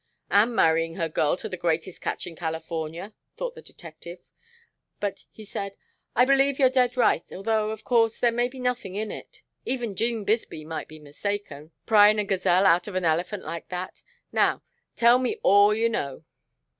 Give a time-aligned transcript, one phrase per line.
[0.31, 4.17] "And marrying her girl to the greatest catch in California," thought the detective,
[4.99, 5.75] but he said:
[6.15, 9.43] "I believe you're dead right, although, of course, there may be nothing in it.
[9.63, 14.01] Even 'Gene Bisbee might be mistaken, pryin' a gazelle out of an elephant like that.
[14.31, 14.63] Now,
[14.95, 16.23] tell me all you know."